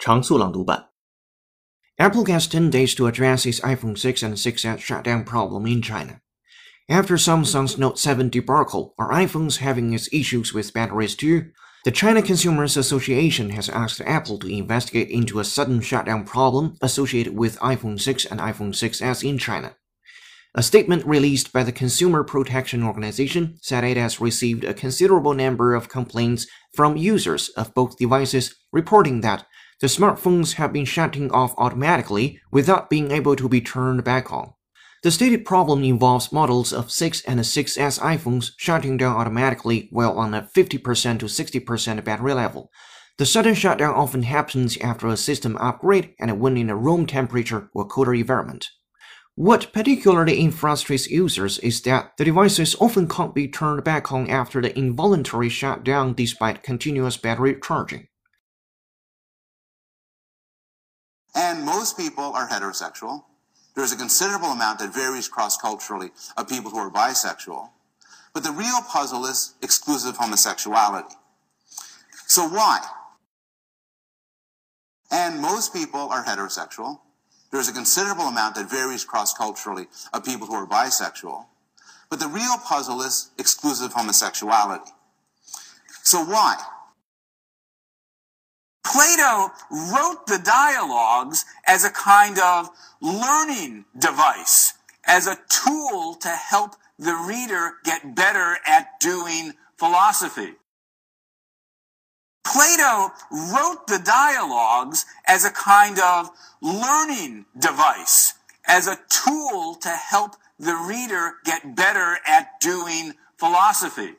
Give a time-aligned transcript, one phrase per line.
[0.00, 0.90] 常速朗读版。
[1.98, 6.20] Apple gets 10 days to address its iPhone 6 and 6S shutdown problem in China.
[6.88, 11.50] After Samsung's Note 7 debacle, are iPhones having its issues with batteries too?
[11.84, 17.36] The China Consumers Association has asked Apple to investigate into a sudden shutdown problem associated
[17.36, 19.76] with iPhone 6 and iPhone 6s in China.
[20.54, 25.74] A statement released by the Consumer Protection Organization said it has received a considerable number
[25.74, 29.46] of complaints from users of both devices reporting that
[29.81, 34.53] the smartphones have been shutting off automatically without being able to be turned back on.
[35.03, 40.35] The stated problem involves models of 6 and 6S iPhones shutting down automatically while on
[40.35, 42.69] a 50% to 60% battery level.
[43.17, 47.69] The sudden shutdown often happens after a system upgrade and when in a room temperature
[47.73, 48.67] or cooler environment.
[49.33, 54.61] What particularly frustrates users is that the devices often can't be turned back on after
[54.61, 58.07] the involuntary shutdown despite continuous battery charging.
[61.35, 63.23] And most people are heterosexual.
[63.75, 67.69] There's a considerable amount that varies cross-culturally of people who are bisexual.
[68.33, 71.15] But the real puzzle is exclusive homosexuality.
[72.27, 72.79] So why?
[75.11, 76.99] And most people are heterosexual.
[77.51, 81.45] There's a considerable amount that varies cross-culturally of people who are bisexual.
[82.09, 84.91] But the real puzzle is exclusive homosexuality.
[86.03, 86.57] So why?
[88.83, 92.69] Plato wrote the dialogues as a kind of
[93.01, 94.73] learning device,
[95.05, 100.53] as a tool to help the reader get better at doing philosophy.
[102.43, 106.29] Plato wrote the dialogues as a kind of
[106.61, 108.33] learning device,
[108.67, 114.15] as a tool to help the reader get better at doing philosophy.